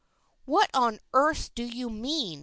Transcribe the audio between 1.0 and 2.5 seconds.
earth do you mean